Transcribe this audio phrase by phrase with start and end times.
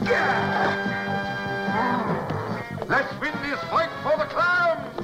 [0.00, 0.12] Let's
[3.20, 4.94] win this fight for the clams!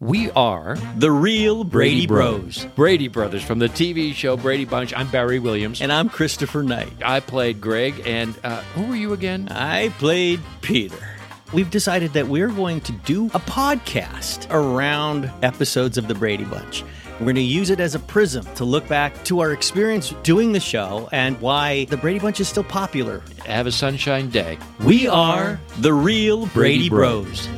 [0.00, 2.58] We are The real Brady Brady, Bros.
[2.58, 2.72] Bros.
[2.74, 4.94] Brady Brothers from the TV show Brady Bunch.
[4.94, 5.80] I'm Barry Williams.
[5.82, 6.92] And I'm Christopher Knight.
[7.04, 8.02] I played Greg.
[8.06, 9.48] And uh, who were you again?
[9.50, 11.17] I played Peter.
[11.52, 16.84] We've decided that we're going to do a podcast around episodes of The Brady Bunch.
[17.12, 20.52] We're going to use it as a prism to look back to our experience doing
[20.52, 23.22] the show and why The Brady Bunch is still popular.
[23.46, 24.58] Have a sunshine day.
[24.84, 27.48] We are the real Brady, Brady Bros.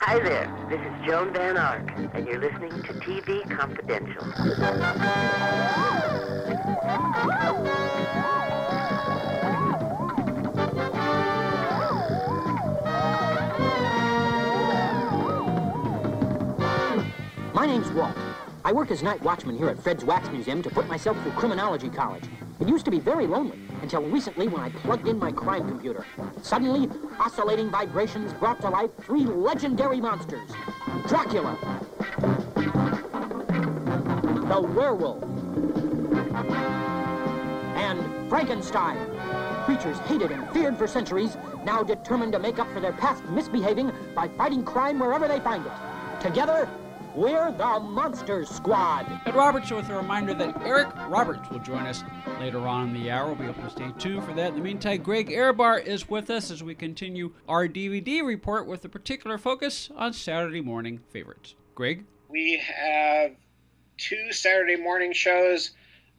[0.00, 4.26] Hi there, this is Joan Van Ark, and you're listening to TV Confidential.
[17.62, 18.16] My name's Walt.
[18.64, 21.88] I work as night watchman here at Fred's Wax Museum to put myself through criminology
[21.88, 22.24] college.
[22.58, 26.04] It used to be very lonely until recently when I plugged in my crime computer.
[26.42, 30.50] Suddenly, oscillating vibrations brought to life three legendary monsters.
[31.06, 31.56] Dracula.
[34.48, 35.22] The werewolf.
[37.76, 38.98] And Frankenstein.
[39.66, 43.92] Creatures hated and feared for centuries, now determined to make up for their past misbehaving
[44.16, 45.72] by fighting crime wherever they find it.
[46.20, 46.68] Together,
[47.14, 49.06] we're the Monster Squad.
[49.26, 52.04] Ed Robertson with a reminder that Eric Roberts will join us
[52.40, 53.26] later on in the hour.
[53.26, 54.48] We'll be able to stay tuned for that.
[54.48, 58.84] In the meantime, Greg Ehrbar is with us as we continue our DVD report with
[58.84, 61.54] a particular focus on Saturday morning favorites.
[61.74, 62.04] Greg?
[62.32, 63.32] we have
[63.98, 65.72] two Saturday morning shows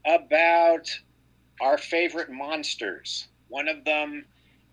[0.06, 0.88] about
[1.60, 3.28] our favorite monsters.
[3.48, 4.26] One of them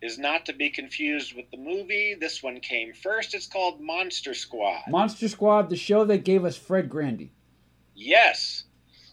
[0.02, 2.16] is not to be confused with the movie.
[2.18, 3.34] This one came first.
[3.34, 4.82] It's called Monster Squad.
[4.88, 7.32] Monster Squad, the show that gave us Fred Grandy.
[7.94, 8.64] yes.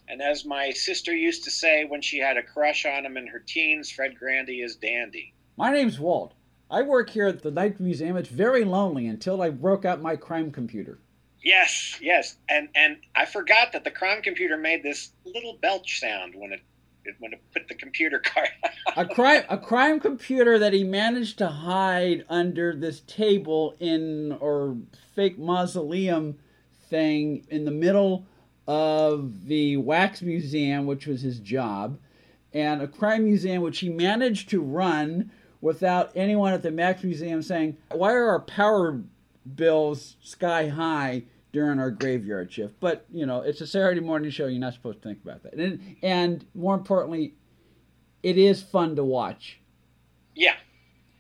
[0.09, 3.27] And as my sister used to say when she had a crush on him in
[3.27, 5.33] her teens, Fred Grandy is dandy.
[5.58, 6.33] My name's Walt.
[6.71, 8.15] I work here at the Night Museum.
[8.15, 10.99] It's very lonely until I broke out my crime computer.
[11.43, 12.37] Yes, yes.
[12.47, 16.61] And and I forgot that the crime computer made this little belch sound when it
[17.20, 18.50] when it put the computer card
[18.95, 24.78] a crime a crime computer that he managed to hide under this table in or
[25.16, 26.38] fake mausoleum
[26.90, 28.26] thing in the middle
[28.68, 31.98] of the wax museum which was his job
[32.54, 35.32] and a crime museum which he managed to run
[35.62, 39.02] without anyone at the wax museum saying why are our power
[39.56, 41.24] bills sky high
[41.58, 45.02] during our graveyard shift but you know it's a saturday morning show you're not supposed
[45.02, 47.34] to think about that and, and more importantly
[48.23, 49.60] it is fun to watch.
[50.36, 50.56] Yeah.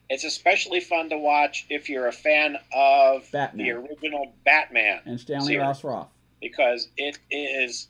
[0.09, 3.65] It's especially fun to watch if you're a fan of Batman.
[3.65, 6.09] the original Batman And Stanley series, Ross Roth.
[6.41, 7.87] because it is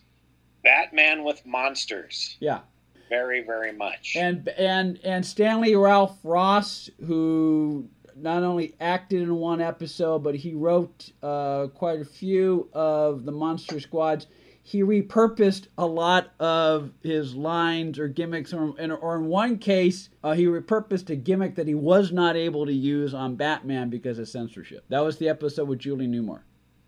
[0.63, 2.37] Batman with monsters.
[2.39, 2.59] Yeah.
[3.09, 4.15] Very, very much.
[4.15, 10.53] And and and Stanley Ralph Ross, who not only acted in one episode, but he
[10.53, 14.27] wrote uh, quite a few of the Monster Squads.
[14.63, 20.09] He repurposed a lot of his lines or gimmicks, or in, or in one case,
[20.23, 24.19] uh, he repurposed a gimmick that he was not able to use on Batman because
[24.19, 24.83] of censorship.
[24.89, 26.41] That was the episode with Julie Newmar.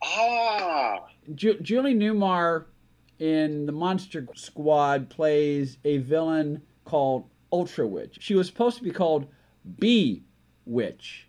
[0.03, 2.65] ah, Ju- Julie Newmar
[3.19, 8.17] in the Monster Squad plays a villain called Ultra Witch.
[8.19, 9.27] She was supposed to be called
[9.79, 10.23] Bee
[10.69, 11.27] Witch,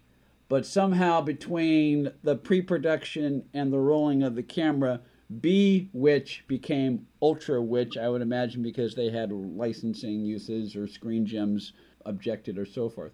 [0.49, 5.01] but somehow between the pre-production and the rolling of the camera,
[5.41, 7.97] Bee Witch became Ultra Witch.
[7.97, 11.73] I would imagine because they had licensing uses or Screen Gems
[12.05, 13.13] objected or so forth.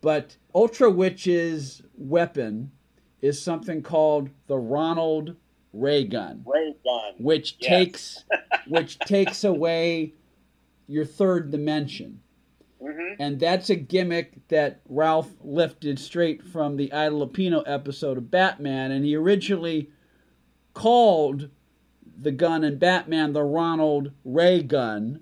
[0.00, 2.70] But Ultra Witch's weapon
[3.20, 5.34] is something called the Ronald
[5.72, 7.14] Ray gun Ray Gun.
[7.18, 7.68] which Yes.
[7.68, 8.24] takes
[8.68, 10.14] which takes away
[10.86, 12.20] your third dimension.
[12.80, 18.30] Hmm And that's a gimmick that Ralph lifted straight from the Ida Lupino episode of
[18.30, 18.90] Batman.
[18.90, 19.90] And he originally
[20.74, 21.48] called
[22.18, 25.20] the gun in Batman the Ronald Ray gun.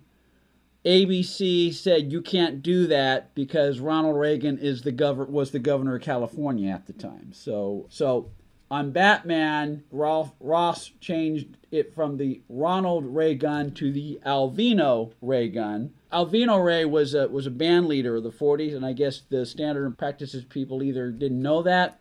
[0.85, 5.97] ABC said you can't do that because Ronald Reagan is the governor was the governor
[5.97, 7.33] of California at the time.
[7.33, 8.31] So so
[8.75, 15.49] on Batman, Ralph Ross changed it from the Ronald Ray gun to the Alvino Ray
[15.49, 15.93] gun.
[16.13, 19.47] Alvino Ray was a was a band leader of the 40s, and I guess the
[19.47, 22.01] standard and practices people either didn't know that,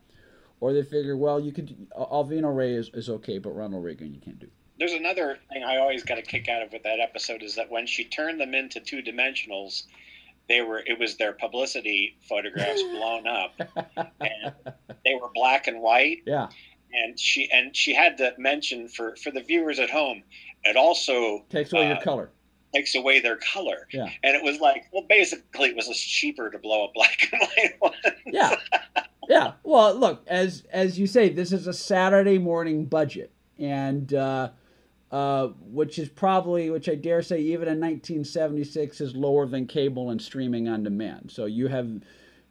[0.62, 4.20] or they figured, well, you could Alvino Ray is, is okay, but Ronald Reagan you
[4.20, 4.48] can't do.
[4.80, 7.70] There's another thing I always got a kick out of with that episode is that
[7.70, 9.84] when she turned them into two dimensionals,
[10.50, 13.54] they were it was their publicity photographs blown up,
[14.20, 14.54] and
[15.06, 16.20] they were black and white.
[16.26, 16.50] Yeah,
[16.94, 20.24] and she and she had to mention for for the viewers at home,
[20.64, 22.30] it also Takes away uh, your color.
[22.74, 23.88] takes away their color.
[23.92, 24.10] Yeah.
[24.24, 27.42] And it was like, well, basically, it was just cheaper to blow a black and
[27.42, 28.14] white one.
[28.26, 28.56] Yeah.
[29.30, 29.52] Yeah.
[29.64, 34.50] Well, look, as as you say, this is a Saturday morning budget, and uh,
[35.14, 40.10] uh, which is probably, which I dare say, even in 1976, is lower than cable
[40.10, 41.32] and streaming on demand.
[41.32, 41.88] So you have,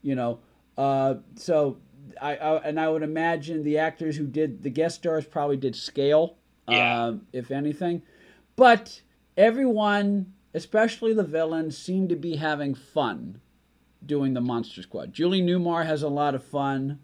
[0.00, 0.38] you know,
[0.79, 1.79] uh, so
[2.20, 5.75] I, I and I would imagine the actors who did the guest stars probably did
[5.75, 6.37] scale,
[6.69, 7.06] Yeah.
[7.06, 8.03] um, if anything,
[8.55, 9.03] but
[9.37, 13.41] everyone, especially the villains, seem to be having fun
[14.06, 15.12] doing the Monster Squad.
[15.12, 17.00] Julie Newmar has a lot of fun.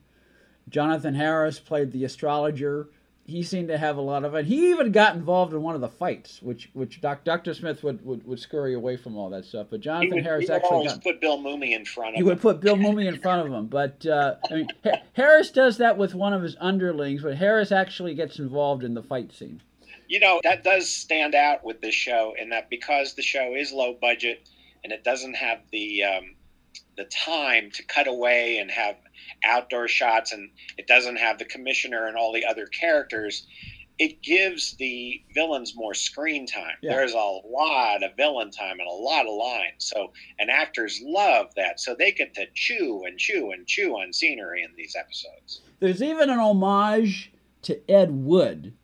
[0.68, 2.90] Jonathan Harris played the astrologer.
[3.28, 4.46] He seemed to have a lot of it.
[4.46, 7.52] He even got involved in one of the fights, which which Doc, Dr.
[7.52, 9.66] Smith would, would, would scurry away from all that stuff.
[9.70, 11.02] But Jonathan would, Harris actually got.
[11.02, 12.26] put Bill Mooney in front of He him.
[12.26, 15.76] would put Bill Mooney in front of him, but uh, I mean, Ha- Harris does
[15.76, 17.22] that with one of his underlings.
[17.22, 19.60] But Harris actually gets involved in the fight scene.
[20.08, 23.72] you know that does stand out with this show in that because the show is
[23.72, 24.48] low budget
[24.82, 26.34] and it doesn't have the um,
[26.96, 28.96] the time to cut away and have
[29.44, 33.46] outdoor shots and it doesn't have the commissioner and all the other characters
[34.00, 36.92] it gives the villains more screen time Yeah.
[36.94, 37.16] there's a
[37.46, 41.94] lot of villain time and a lot of lines so and actors love that so
[41.98, 46.30] they get to chew and chew and chew on scenery in these episodes There's even
[46.30, 47.32] an homage
[47.62, 48.74] to Ed Wood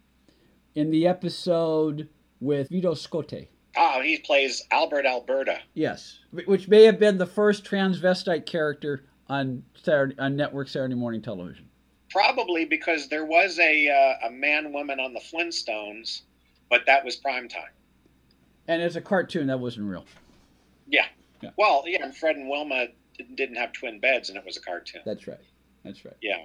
[0.74, 2.08] in the episode
[2.40, 3.46] with Vito Scotti.
[3.76, 9.62] Oh he plays albert alberta Yes, which may have been the first transvestite character on
[9.82, 11.68] Saturday on network Saturday morning television.
[12.10, 16.22] Probably because there was a uh, a man woman on the Flintstones,
[16.70, 17.72] but that was prime time.
[18.68, 20.04] And it's a cartoon that wasn't real.
[20.86, 21.06] Yeah.
[21.42, 21.50] Yeah.
[21.58, 22.86] Well, yeah, and Fred and Wilma
[23.34, 25.02] didn't have twin beds, and it was a cartoon.
[25.04, 25.40] That's right.
[25.84, 26.16] That's right.
[26.22, 26.44] Yeah.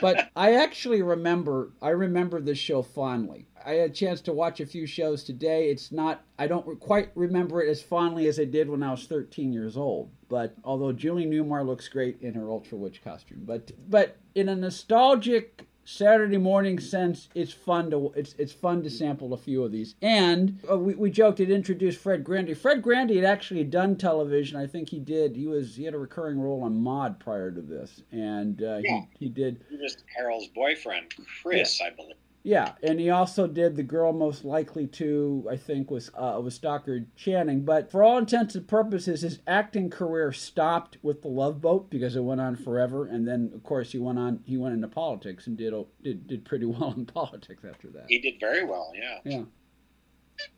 [0.00, 3.46] But I actually remember I remember this show fondly.
[3.64, 5.68] I had a chance to watch a few shows today.
[5.68, 9.06] It's not I don't quite remember it as fondly as I did when I was
[9.06, 10.10] 13 years old.
[10.28, 14.56] But although Julie Newmar looks great in her Ultra Witch costume, but but in a
[14.56, 19.72] nostalgic Saturday morning sense, it's fun to it's it's fun to sample a few of
[19.72, 19.96] these.
[20.02, 22.54] And uh, we, we joked it introduced Fred Grandy.
[22.54, 24.56] Fred Grandy had actually done television.
[24.56, 25.34] I think he did.
[25.36, 29.00] He was he had a recurring role on Maude prior to this, and uh, Yeah.
[29.18, 32.14] he he did he was Carol's boyfriend, Chris, I believe.
[32.42, 36.54] Yeah, and he also did the girl most likely to, I think, was uh, was
[36.54, 37.64] Stockard Channing.
[37.66, 42.16] But for all intents and purposes, his acting career stopped with the Love Boat because
[42.16, 45.46] it went on forever, and then of course he went on he went into politics
[45.46, 48.06] and did did did pretty well in politics after that.
[48.08, 48.92] He did very well.
[48.94, 49.18] Yeah.
[49.24, 49.42] Yeah,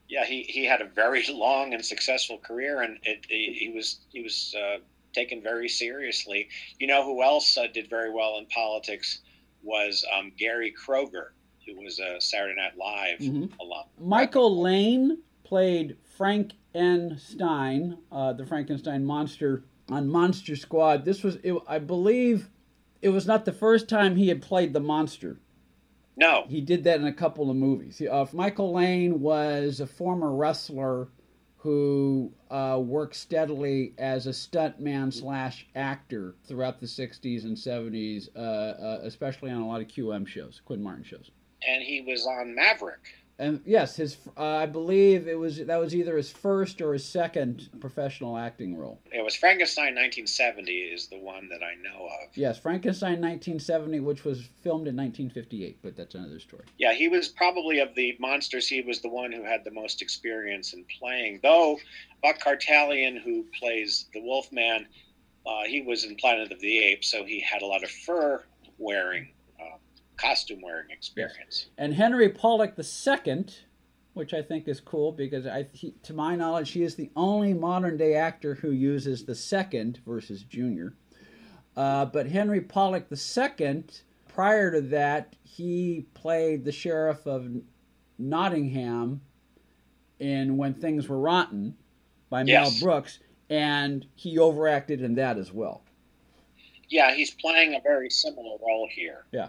[0.09, 0.25] Yeah.
[0.25, 4.23] He, he had a very long and successful career, and it, he, he was he
[4.23, 4.79] was uh,
[5.13, 6.49] taken very seriously.
[6.79, 9.21] You know who else uh, did very well in politics
[9.65, 11.29] was um, Gary Kroeger,
[11.67, 13.53] who was a Saturday Night Live Mhm.
[13.61, 13.85] alum.
[13.99, 17.17] Michael Lane played Frank N.
[17.19, 21.05] Stein, uh, the Frankenstein monster on Monster Squad.
[21.05, 22.49] This was, it, I believe,
[23.03, 25.41] it was not the first time he had played the monster.
[26.17, 27.99] No, He did that in a couple of movies.
[27.99, 31.09] He- Uh, Michael Lane was a former wrestler
[31.57, 38.39] who uh, worked steadily as a stuntman slash actor throughout the 60s and 70s, uh,
[38.39, 41.31] uh, especially on a lot of QM shows, Quinn Martin shows.
[41.69, 43.01] And he was on Maverick.
[43.39, 47.05] And yes, his uh, I believe it was that was either his first or his
[47.05, 49.01] second professional acting role.
[49.11, 52.37] It was Frankenstein 1970 is the one that I know of.
[52.37, 56.65] Yes, Frankenstein 1970, which was filmed in 1958, but that's another story.
[56.79, 58.69] Yeah, he was probably of the monsters.
[58.69, 61.41] He was the one who had the most experience in playing.
[61.43, 61.79] Though
[62.23, 64.87] Buck Kartalian, who plays the Wolfman,
[65.47, 68.45] uh, he was in Planet of the Apes, so he had a lot of fur
[68.79, 69.31] wearing,
[70.23, 71.67] costume wearing experience.
[71.79, 73.47] And Henry Polic II,
[74.15, 77.55] which I think is cool because I, he, to my knowledge, he is the only
[77.55, 80.95] modern day actor who uses the second versus junior.
[81.77, 83.85] Uh, but Henry Polic II,
[84.29, 87.49] prior to that, he played the sheriff of
[88.19, 89.23] Nottingham
[90.19, 91.75] in When Things Were Rotten
[92.31, 92.81] by Yes.
[92.81, 93.19] Mel Brooks,
[93.51, 95.83] and he overacted in that as well.
[96.89, 99.25] Yeah, he's playing a very similar role here.
[99.33, 99.49] Yeah.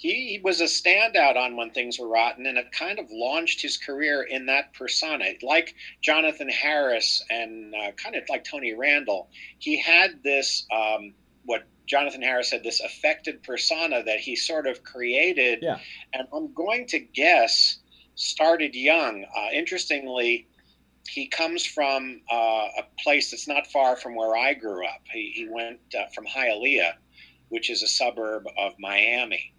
[0.00, 3.76] He was a standout on When Things Were Rotten, and it kind of launched his
[3.76, 5.26] career in that persona.
[5.42, 9.28] Like Jonathan Harris and uh, kind of like Tony Randall,
[9.58, 11.12] he had this, um,
[11.44, 15.58] what Jonathan Harris had, this affected persona that he sort of created.
[15.60, 15.78] Yeah.
[16.14, 17.78] And I'm going to guess
[18.14, 19.26] started young.
[19.36, 20.48] Uh, interestingly,
[21.10, 25.02] he comes from uh, a place that's not far from where I grew up.
[25.12, 26.94] He, he went uh, from Hialeah
[27.50, 29.52] which is a suburb of Miami.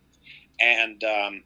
[0.62, 1.44] And um,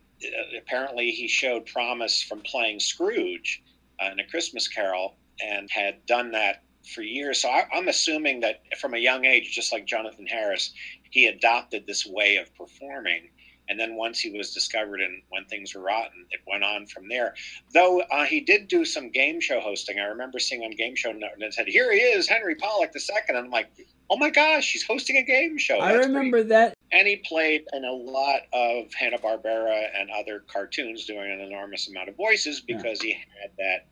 [0.57, 3.63] apparently, he showed promise from playing Scrooge
[4.01, 7.41] uh, in A Christmas Carol and had done that for years.
[7.41, 10.73] So I, I'm assuming that from a young age, just like Jonathan Harris,
[11.09, 13.29] he adopted this way of performing.
[13.67, 17.07] And then once he was discovered and when things were rotten, it went on from
[17.09, 17.33] there.
[17.73, 19.99] Though uh, he did do some game show hosting.
[19.99, 22.99] I remember seeing on Game Show and it said, "Here he is, Henry Polic the
[22.99, 23.37] second.
[23.37, 23.69] And I'm like,
[24.09, 26.73] "Oh my gosh, she's hosting a game show!" I remember pretty- that.
[26.91, 31.87] And he played in a lot of Hanna Barbera and other cartoons, doing an enormous
[31.89, 32.77] amount of voices Yeah.
[32.77, 33.87] because he had that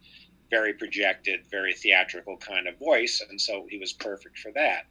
[0.50, 4.86] very projected, very theatrical kind of voice, and so he was perfect for that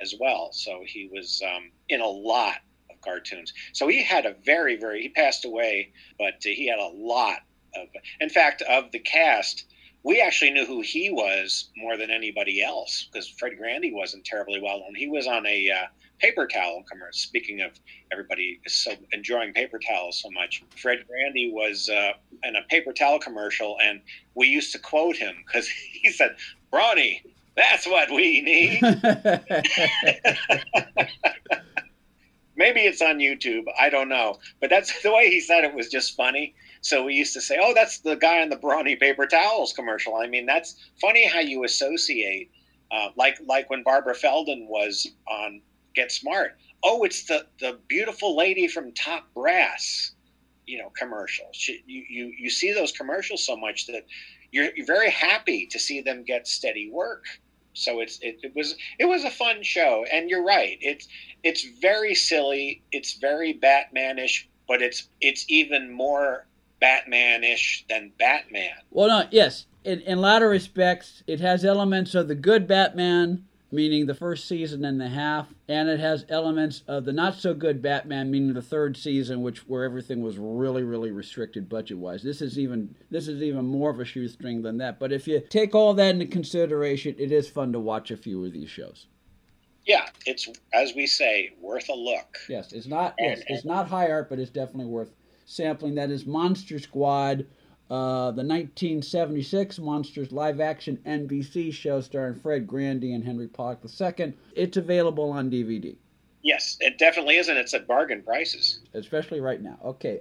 [0.00, 0.52] as well.
[0.52, 2.58] So he was um, in a lot
[2.90, 3.52] of cartoons.
[3.72, 5.02] So he had a very, very.
[5.02, 7.40] He passed away, but he had a lot
[7.74, 7.88] of.
[8.20, 9.64] In fact, of the cast,
[10.02, 14.60] we actually knew who he was more than anybody else because Fred Grandy wasn't terribly
[14.60, 14.94] well known.
[14.94, 15.86] He was on a uh,
[16.18, 17.12] paper towel commercial.
[17.12, 17.72] Speaking of
[18.12, 22.12] everybody is so enjoying paper towels so much, Fred Grandy was uh,
[22.44, 24.00] in a paper towel commercial, and
[24.34, 25.68] we used to quote him because
[26.02, 26.36] he said,
[26.70, 27.22] "Brawny,
[27.56, 28.80] that's what we need."
[32.88, 33.64] It's on YouTube.
[33.78, 34.38] I don't know.
[34.60, 36.54] But that's the way he said it was just funny.
[36.80, 40.16] So we used to say, oh, that's the guy in the Brawny paper towels commercial.
[40.16, 42.50] I mean, that's funny how you associate,
[42.90, 45.60] uh, like like when Barbara Feldon was on
[45.94, 46.56] Get Smart.
[46.84, 50.12] Oh, it's the, the beautiful lady from Top Brass,
[50.66, 51.46] you know, commercial.
[51.52, 54.06] She, you, you, you see those commercials so much that
[54.52, 57.24] you're, you're very happy to see them get steady work.
[57.74, 60.78] So it's it, it was it was a fun show, and you're right.
[60.80, 61.08] It's
[61.42, 62.82] it's very silly.
[62.92, 66.46] It's very Batmanish, but it's it's even more
[66.82, 68.74] Batmanish than Batman.
[68.90, 69.66] Well, no, yes.
[69.84, 74.84] In, in latter respects, it has elements of the good Batman, meaning the first season
[74.84, 78.62] and a half, and it has elements of the not so good Batman, meaning the
[78.62, 82.22] third season, which where everything was really, really restricted budget wise.
[82.22, 84.98] This is even this is even more of a shoestring than that.
[84.98, 88.44] But if you take all that into consideration, it is fun to watch a few
[88.44, 89.06] of these shows.
[89.84, 92.38] Yeah, it's as we say, worth a look.
[92.48, 95.10] Yes, it's not yes, it's not high art, but it's definitely worth
[95.46, 95.94] sampling.
[95.94, 97.46] That is Monster Squad,
[97.90, 103.78] uh, the 1976 Monsters live action NBC show starring Fred Grandy and Henry Polic
[104.20, 104.34] II.
[104.54, 105.96] It's available on DVD,
[106.42, 108.80] Yes, it definitely is, and it's at bargain prices.
[108.94, 109.78] especially right now.
[109.84, 110.20] Okay.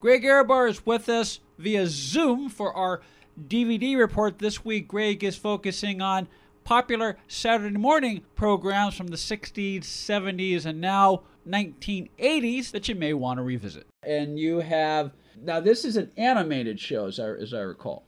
[0.00, 3.02] Greg Ehrbar is with us via Zoom for our
[3.48, 4.38] DVD report.
[4.38, 6.28] This week, Greg is focusing on
[6.64, 13.38] popular Saturday morning programs from the 60s, 70s, and now 1980s that you may want
[13.38, 13.86] to revisit.
[14.04, 18.04] And you have now this is an animated show, as I, as I recall.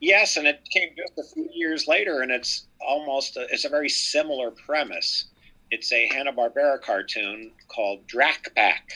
[0.00, 3.68] Yes, and it came just a few years later, and it's almost a, it's a
[3.68, 5.26] very similar premise.
[5.70, 8.90] It's a Hanna Barbera cartoon called Drac Pack.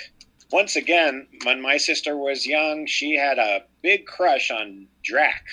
[0.51, 5.45] Once again, when my sister was young, she had a big crush on Drac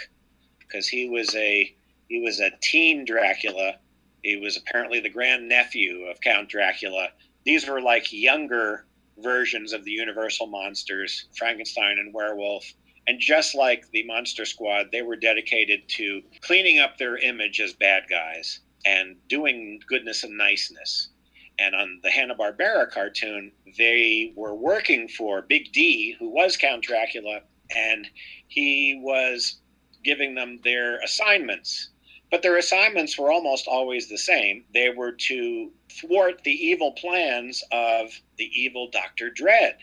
[0.60, 1.74] because he was a
[2.08, 3.76] he was a teen Dracula.
[4.24, 7.10] He was apparently the grandnephew of Count Dracula.
[7.46, 8.86] These were like younger
[9.22, 12.66] versions of the Universal monsters, Frankenstein and Werewolf.
[13.08, 17.74] And just like the Monster Squad, they were dedicated to cleaning up their image as
[17.74, 21.10] bad guys and doing goodness and niceness.
[21.60, 26.84] And on the Hanna Barbera cartoon, they were working for Big D, who was Count
[26.84, 27.42] Dracula,
[27.76, 28.08] and
[28.48, 29.62] he was
[30.04, 31.90] giving them their assignments.
[32.32, 34.64] But their assignments were almost always the same.
[34.74, 39.30] They were to thwart the evil plans of the evil Dr.
[39.30, 39.78] Dread.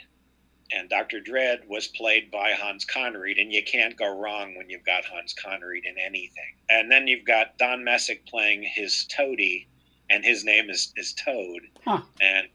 [0.73, 1.21] And Dr.
[1.21, 5.35] Dread was played by Hans Conried, and you can't go wrong when you've got Hans
[5.35, 6.57] Conried in anything.
[6.69, 9.69] And then you've got Don Messick playing his toady,
[10.11, 11.63] and his name is, is Toad.
[11.87, 12.01] Huh.
[12.21, 12.49] And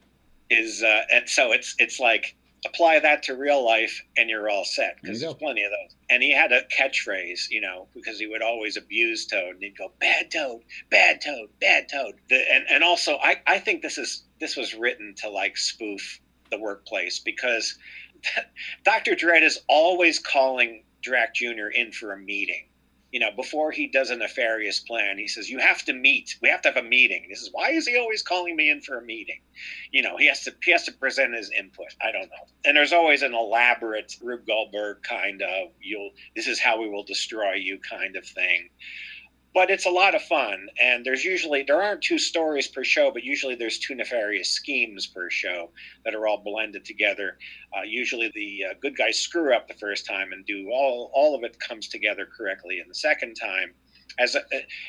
[0.50, 4.66] his uh, and so it's it's like apply that to real life and you're all
[4.66, 5.40] set because There there's go.
[5.46, 5.96] plenty of those.
[6.10, 9.78] And he had a catchphrase, you know, because he would always abuse Toad and he'd
[9.78, 13.98] go, "Bad Toad, bad Toad, bad Toad." The, and and also, I I think this
[13.98, 16.20] is this was written to like spoof
[16.52, 17.78] the workplace because
[18.84, 19.16] Dr.
[19.16, 21.68] Dread is always calling Drac Jr.
[21.74, 22.68] in for a meeting.
[23.14, 26.36] You know, before he does a nefarious plan, he says, You have to meet.
[26.42, 27.24] We have to have a meeting.
[27.30, 29.40] He says, Why is he always calling me in for a meeting?
[29.92, 31.96] You know, he has to he has to present his input.
[32.02, 32.48] I don't know.
[32.66, 37.04] And there's always an elaborate Rube Goldberg kind of you'll this is how we will
[37.04, 38.70] destroy you kind of thing.
[39.54, 43.12] But it's a lot of fun, and there's usually there aren't two stories per show,
[43.12, 45.70] but usually there's two nefarious schemes per show
[46.04, 47.38] that are all blended together.
[47.78, 51.36] Uh, usually the uh, good guys screw up the first time and do all all
[51.36, 53.74] of it comes together correctly in the second time.
[54.18, 54.42] as a,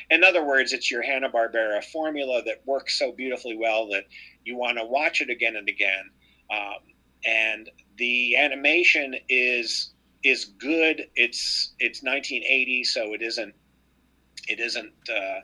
[0.09, 4.05] in other words, it's your Hanna Barbera formula that works so beautifully well that
[4.45, 6.09] you want to watch it again and again.
[6.51, 6.79] Um,
[7.25, 9.93] and the animation is
[10.23, 11.07] is good.
[11.15, 13.53] It's it's 1980, so it isn't
[14.47, 15.39] it isn't uh,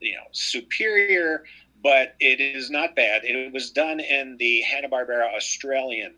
[0.00, 1.44] you know superior,
[1.82, 3.22] but it is not bad.
[3.24, 6.14] It was done in the Hanna Barbera Australian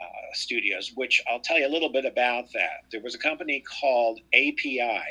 [0.00, 2.84] uh, studios, which I'll tell you a little bit about that.
[2.90, 5.02] There was a company called API,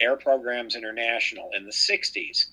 [0.00, 2.46] Air Programs International, in the 60s.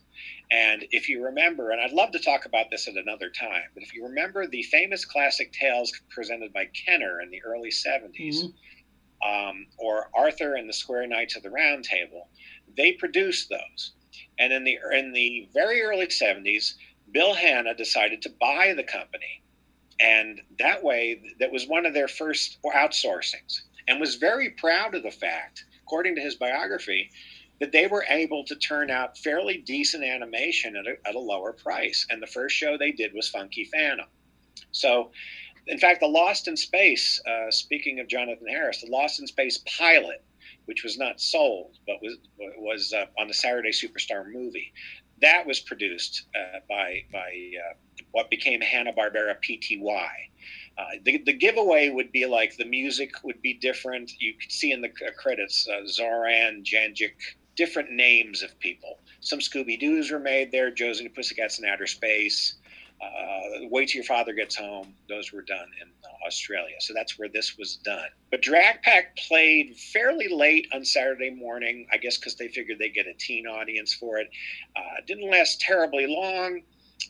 [0.51, 3.84] And if you remember, and I'd love to talk about this at another time, but
[3.84, 9.50] if you remember the famous classic tales presented by Kenner in the early 70s, mm-hmm.
[9.50, 12.27] um, or Arthur and the Square Knights of the Round Table,
[12.78, 13.94] they produced those.
[14.40, 16.75] And in the in the very early 70s,
[17.12, 19.42] Bill Hanna decided to buy the company.
[20.00, 25.04] And that way, that was one of their first outsourcings, and was very proud of
[25.04, 27.12] the fact, according to his biography,
[27.60, 31.54] that they were able to turn out fairly decent animation at a, at a lower
[31.54, 32.08] price.
[32.10, 34.08] And the first show they did was Funky Phantom.
[34.72, 35.12] So,
[35.68, 39.60] in fact, the Lost in Space, uh, speaking of Jonathan Harris, the Lost in Space
[39.78, 40.24] pilot
[40.65, 42.18] which was not sold but was
[42.58, 44.74] was uh, on the Saturday Superstar movie.
[45.22, 47.74] That was produced uh, by by uh,
[48.12, 49.82] what became Hanna Barbera Pty.
[50.77, 54.12] Uh, the, the giveaway would be like the music would be different.
[54.20, 57.12] You could see in the credits uh, Zoran, Janjic,
[57.56, 59.00] different names of people.
[59.20, 60.72] Some Scooby Doo's were made there.
[60.72, 62.56] Josie and the Pussycats in Outer Space.
[63.70, 64.94] Wait till your father gets home.
[65.08, 65.89] Those were done in
[66.25, 66.75] Australia.
[66.80, 68.08] So that's where this was done.
[68.30, 72.94] But Drac Pack played fairly late on Saturday morning, I guess because they figured they'd
[72.94, 74.30] get a teen audience for it.
[74.75, 76.62] Uh, didn't last terribly long,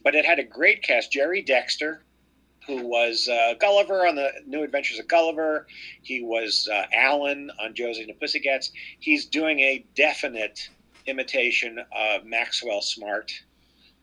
[0.03, 1.11] but it had a great cast.
[1.11, 2.03] Jerry Dexter,
[2.67, 5.67] who was uh, Gulliver on the New Adventures of Gulliver.
[6.01, 8.71] He was uh, Alan on Josie and the Pussycats.
[8.99, 10.69] He's doing a definite
[11.07, 13.31] imitation of Maxwell Smart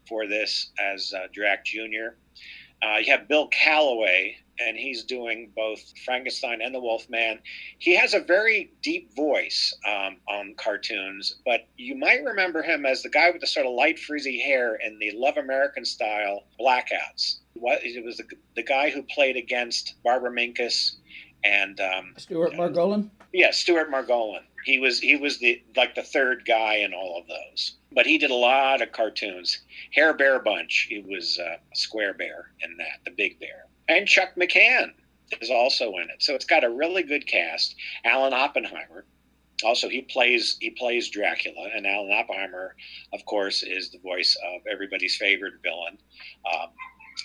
[0.09, 2.17] for this as uh, Drac Jr.
[2.83, 7.41] Uh, you have Bill Callaway, and he's doing both Frankenstein and the Wolfman.
[7.79, 13.03] He has a very deep voice um, on cartoons, but you might remember him as
[13.03, 17.39] the guy with the sort of light frizzy hair in the Love American style Blackouts.
[17.55, 18.25] What it was the,
[18.57, 20.97] the guy who played against Barbara Minkus
[21.45, 23.11] and um, Stuart Margolin.
[23.33, 24.43] Yeah, Stuart Margolin.
[24.65, 27.77] He was he was the like the third guy in all of those.
[27.93, 29.63] But he did a lot of cartoons.
[29.93, 30.87] Hair Bear Bunch.
[30.89, 34.93] He was uh, Square Bear in that, the Big Bear, and Chuck McCann
[35.41, 36.23] is also in it.
[36.23, 37.75] So it's got a really good cast.
[38.05, 39.05] Alan Oppenheimer.
[39.65, 42.77] Also, he plays he plays Dracula, and Alan Oppenheimer,
[43.13, 45.99] of course, is the voice of everybody's favorite villain,
[46.47, 46.69] um,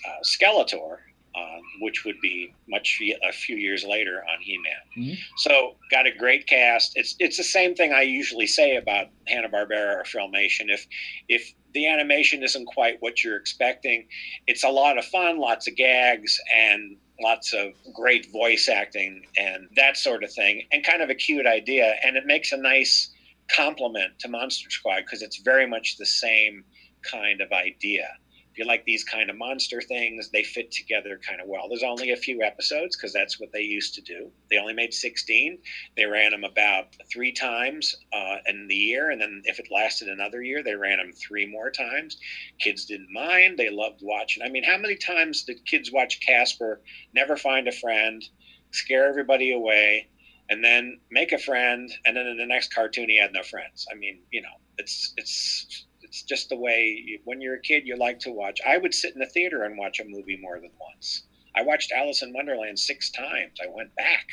[0.08, 0.98] uh, Skeletor,
[1.34, 4.72] uh, which would be much a few years later on He-Man.
[4.96, 5.14] Mm-hmm.
[5.36, 6.92] So got a great cast.
[6.94, 10.66] It's it's the same thing I usually say about Hanna Barbera or Filmation.
[10.68, 10.86] If
[11.28, 14.06] if the animation isn't quite what you're expecting,
[14.46, 19.68] it's a lot of fun, lots of gags, and lots of great voice acting and
[19.76, 21.96] that sort of thing, and kind of a cute idea.
[22.04, 23.10] And it makes a nice
[23.48, 26.64] complement to Monster Squad because it's very much the same
[27.02, 28.08] kind of idea
[28.54, 31.68] if you like these kind of monster things, they fit together kind of well.
[31.68, 34.30] There's only a few episodes because that's what they used to do.
[34.48, 35.58] They only made 16.
[35.96, 40.06] They ran them about three times uh, in the year, and then if it lasted
[40.06, 42.16] another year, they ran them three more times.
[42.60, 43.58] Kids didn't mind.
[43.58, 44.44] They loved watching.
[44.44, 46.80] I mean, how many times did kids watch Casper,
[47.12, 48.22] never find a friend,
[48.70, 50.06] scare everybody away?
[50.50, 53.86] and then make a friend and then in the next cartoon he had no friends
[53.90, 57.88] i mean you know it's it's it's just the way you, when you're a kid
[57.88, 58.60] you like to watch.
[58.64, 61.24] I would sit in the theater and watch a movie more than once.
[61.56, 63.58] I watched Alice in Wonderland six times.
[63.60, 64.26] I went back.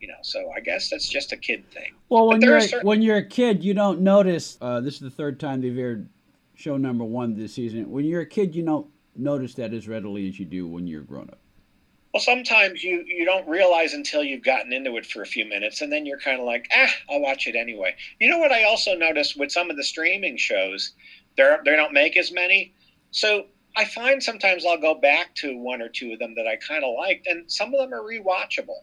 [0.00, 1.94] You know, so I guess that's just a kid thing.
[2.08, 2.86] Well, when you're certain...
[2.86, 4.58] when you're a kid, you don't notice.
[4.60, 6.08] Uh, this is the third time they've aired
[6.56, 7.88] show number one this season.
[7.92, 11.02] When you're a kid, you don't notice that as readily as you do when you're
[11.02, 11.38] grown up.
[12.14, 15.80] Well, sometimes you you don't realize until you've gotten into it for a few minutes,
[15.82, 17.96] and then you're kind of like, ah, I'll watch it anyway.
[18.20, 20.92] You know what I also noticed with some of the streaming shows,
[21.36, 22.72] they they don't make as many,
[23.12, 26.56] so I find sometimes I'll go back to one or two of them that I
[26.56, 28.82] kind of liked, and some of them are rewatchable,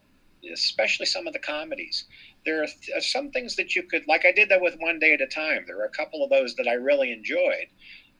[0.53, 2.05] especially some of the comedies.
[2.45, 5.13] There are th- some things that you could, like I did that with One Day
[5.13, 5.63] at a Time.
[5.67, 7.67] There were a couple of those that I really enjoyed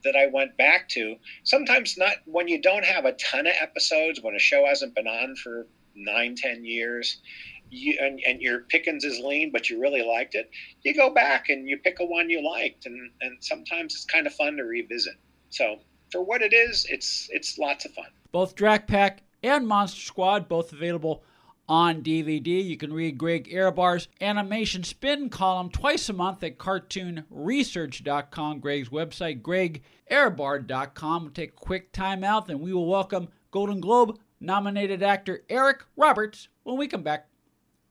[0.03, 1.15] that I went back to.
[1.43, 5.07] Sometimes not when you don't have a ton of episodes, when a show hasn't been
[5.07, 7.21] on for nine, ten years,
[7.69, 10.49] you, and, and your pickings is lean, but you really liked it,
[10.83, 14.27] you go back and you pick a one you liked, and, and sometimes it's kind
[14.27, 15.15] of fun to revisit.
[15.49, 15.79] So
[16.11, 18.07] for what it is, it's it's lots of fun.
[18.31, 21.23] Both Drac Pack and Monster Squad, both available
[21.71, 22.61] on DVD.
[22.61, 29.41] You can read Greg Ehrbar's animation spin column twice a month at cartoonresearch.com, Greg's website,
[29.41, 31.23] gregehrbar.com.
[31.23, 35.85] We'll take a quick time out, then we will welcome Golden Globe nominated actor Eric
[35.95, 37.29] Roberts when we come back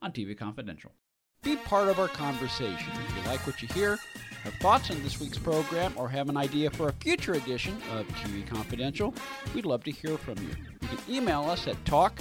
[0.03, 0.93] on TV Confidential.
[1.43, 2.93] Be part of our conversation.
[3.09, 3.99] If you like what you hear,
[4.45, 8.07] have thoughts on this week's program, or have an idea for a future edition of
[8.09, 9.14] TV Confidential,
[9.55, 10.51] we'd love to hear from you.
[10.83, 12.21] You can email us at talk